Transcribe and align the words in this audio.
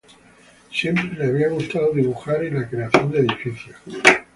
Siempre 0.71 1.11
le 1.15 1.25
había 1.27 1.49
gustado 1.49 1.93
dibujar 1.93 2.43
y 2.43 2.49
la 2.49 2.67
creación 2.67 3.11
de 3.11 3.19
edificios. 3.19 3.75